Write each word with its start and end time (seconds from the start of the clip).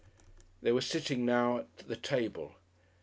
They 0.63 0.71
were 0.71 0.81
sitting 0.81 1.27
now 1.27 1.59
at 1.59 1.77
the 1.87 1.95
table. 1.95 2.55